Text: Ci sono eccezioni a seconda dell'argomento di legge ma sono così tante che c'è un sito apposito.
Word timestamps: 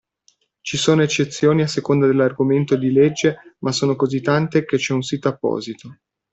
Ci 0.61 0.77
sono 0.77 1.03
eccezioni 1.03 1.61
a 1.61 1.67
seconda 1.67 2.07
dell'argomento 2.07 2.75
di 2.75 2.91
legge 2.91 3.55
ma 3.59 3.71
sono 3.71 3.95
così 3.95 4.19
tante 4.19 4.65
che 4.65 4.77
c'è 4.77 4.93
un 4.93 5.03
sito 5.03 5.27
apposito. 5.27 5.99